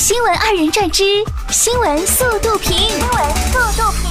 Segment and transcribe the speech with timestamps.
[0.00, 1.04] 新闻二人转之
[1.50, 2.72] 新闻速度评。
[2.72, 4.08] 新闻速度评。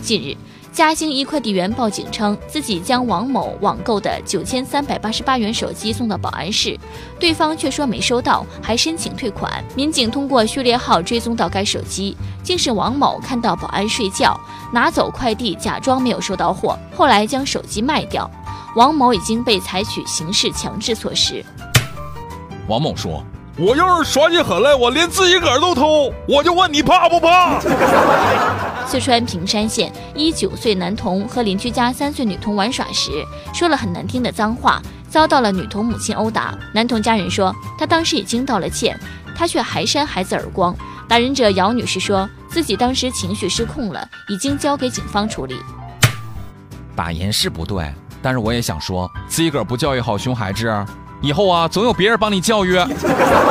[0.00, 0.36] 近日，
[0.72, 6.78] 嘉兴一快递员报警称，自己将王某网购的九千三百八十八元手机送到保安室，
[7.18, 9.64] 对方却说没收到，还申请退款。
[9.74, 14.40] 民警通过序列号追踪到该手机，竟是王某看到保安睡觉，
[14.72, 18.30] 拿走快递，假装没有收到货，后来将手机卖掉。
[18.76, 21.44] 王某已经被采取刑事强制措施。
[22.68, 23.20] 王某说。
[23.62, 26.10] 我要是耍起狠来，我连自己个儿都偷。
[26.26, 27.60] 我就问你怕不怕？
[28.88, 33.10] 四川平山县一九岁男童和邻居家三岁女童玩耍时，
[33.52, 36.58] 说了很难听的脏话，遭到了女童母亲殴打。
[36.72, 38.98] 男童家人说，他当时已经道了歉，
[39.36, 40.74] 他却还扇孩子耳光。
[41.06, 45.60] 打人者姚女士说自己当时情绪失控了，已经交给警方处理。
[46.96, 47.92] 打人是不对，
[48.22, 50.66] 但是我也想说，自己个儿不教育好熊孩子。
[51.20, 52.78] 以后啊，总有别人帮你教育。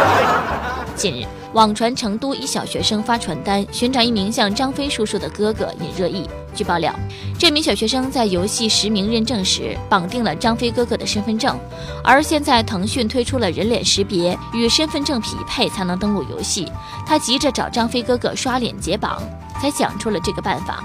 [0.96, 6.28] 近日，网传成都一小学生发传单寻找一名像张飞叔叔的哥哥，引热议。
[6.54, 6.94] 据爆料，
[7.38, 11.58] 这名小学生在游戏实名认证时绑定了张飞哥哥的身份证，
[12.04, 16.70] 而现在腾讯推出了人脸识别与身份证匹配才能登录游戏，
[17.06, 19.22] 他急着找张飞哥哥刷脸解绑，
[19.62, 20.84] 才想出了这个办法。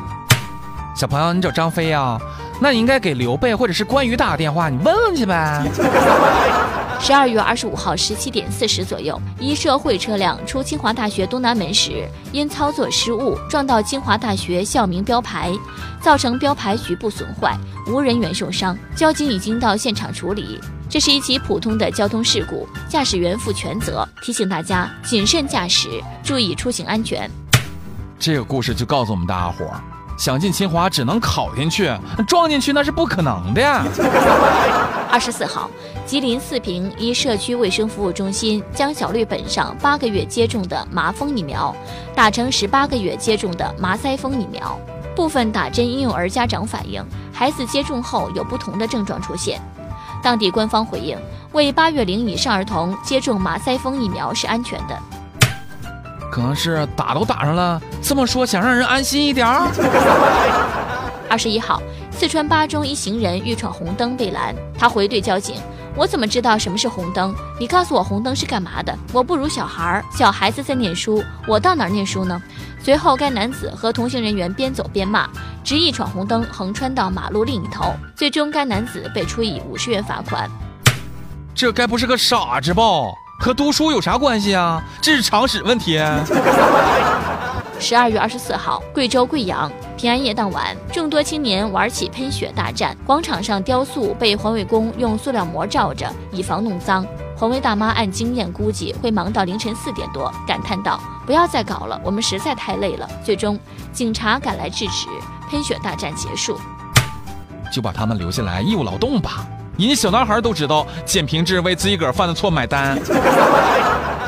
[0.94, 2.20] 小朋友，你找张飞啊？
[2.60, 5.64] 那你应该给刘备或者是关羽打个电话，你问问去呗。
[7.05, 15.52] 十二月二十五号十七点四十左右，一社会车辆出清华大学东南门时，因操作失误撞到清华大学校名标牌，
[16.00, 18.74] 造成标牌局部损坏，无人员受伤。
[18.96, 20.58] 交警已经到现场处理。
[20.88, 24.08] 这是一起普通的交通事故，驾驶员负全责。
[24.22, 27.30] 提醒大家谨慎驾驶，注意出行安全。
[28.18, 29.78] 这个故事就告诉我们大家伙儿，
[30.16, 31.90] 想进清华只能考进去，
[32.26, 33.84] 撞进去那是不可能的呀。
[35.10, 35.70] 二十四号，
[36.06, 41.74] 吉林四平一社区卫生服务中心将小绿本上八个月接种的麻风疫苗
[42.14, 44.78] 打成十八个月接种的麻腮风疫苗。
[45.14, 49.60] 部分打针婴幼儿家长反映，孩子接种后有不同的症状出现。
[50.20, 51.16] 当地官方回应，
[51.52, 54.98] 为八月龄以上儿童接种麻腮风疫苗是安全的。
[56.34, 59.70] 可能是打都打上了，这么说想让人安心一点儿。
[61.30, 61.80] 二十一号。
[62.11, 65.56] 四川巴中一行人欲闯红灯被拦，他回怼交警
[65.95, 67.33] ：“我怎么知道什么是红灯？
[67.58, 68.96] 你告诉我红灯是干嘛的？
[69.12, 72.40] 我不如小孩儿，小孩子在念书，我到哪儿念书呢？”
[72.83, 75.28] 随后，该男子和同行人员边走边骂，
[75.62, 77.95] 执意闯红灯，横穿到马路另一头。
[78.16, 80.51] 最终，该男子被处以五十元罚款。
[81.55, 82.83] 这该不是个傻子吧？
[83.44, 84.82] 和读书有啥关系啊？
[85.02, 86.02] 这是常识问题。
[87.78, 97.06] 十二月二十四号，贵州贵阳平安夜当晚，众多青年玩起喷雪大战，广场上雕塑被环卫工用塑料膜罩着，以防弄脏。
[97.36, 103.60] 环卫大妈按经验估计会忙到凌晨四点多，感叹道：“不要再搞了，我们实在太累了。”最终，
[103.92, 105.06] 警察赶来制止，
[105.50, 106.58] 喷雪大战结束。
[107.70, 109.44] 就把他们留下来义务劳动吧，
[109.77, 112.96] 人家小男孩都知道简平志为自己个儿犯的错买单。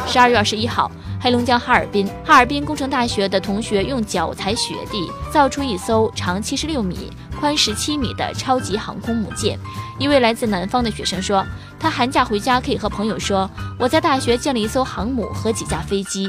[0.07, 0.91] 十二月二十一号。
[1.19, 9.59] 黑龙江哈尔滨，哈尔滨工程大学的同学用脚踩雪地，造出一艘长七十六米、宽十七米的超级航空母舰。
[9.99, 11.45] 一位来自南方的学生说
[11.81, 16.29] ：“他寒假回家可以和朋友说，我在大学建了一艘航母和几架飞机。”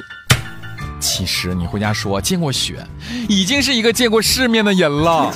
[1.00, 2.84] 其实你回家说见过雪，
[3.28, 5.32] 已经是一个见过世面的人了。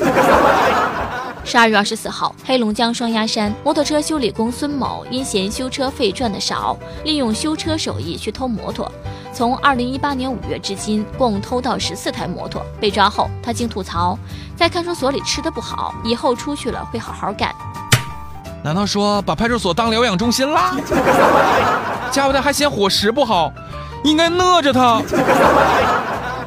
[1.44, 8.90] 十二月二十四号，黑龙江双鸭山摩托车修理工孙某因嫌修车费赚的少，利用修车手艺去偷摩托。
[9.34, 12.64] 从二零一八年五月至今，共偷到十四台摩托。
[12.80, 14.18] 被抓后，他竟吐槽，
[14.56, 17.54] 在看守所里吃的不好，以后出去了会好好干。
[18.64, 20.78] 难道说把派出所当疗养中心啦？
[22.12, 23.52] 家伙的还嫌伙食不好，
[24.04, 25.02] 应该饿着他。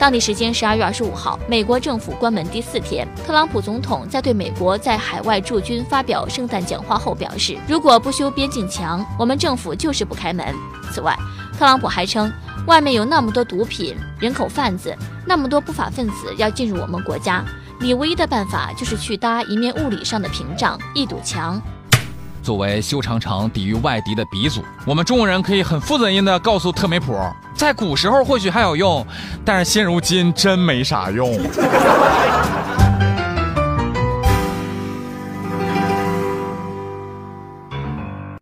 [0.05, 10.45] 当地时间十二月二十五号，美国政府关门第四天，特朗普总统在对美国在海外驻军发表圣诞讲话后表示，如果不修边境墙，我们政府就是不开门。
[10.93, 11.19] 此外，
[11.59, 12.31] 特朗普还称。
[12.67, 14.95] 外面有那么多毒品、人口贩子，
[15.27, 17.43] 那么多不法分子要进入我们国家，
[17.81, 21.59] 你唯一的办法就是去搭一面物理上的屏障，一堵墙。
[22.45, 27.19] 作为修长城抵御外敌的鼻祖，我们中国人可以很负责任的告诉特梅普，
[27.57, 29.05] 在古时候或许还有用，
[29.47, 31.41] 但是现如今真没啥用。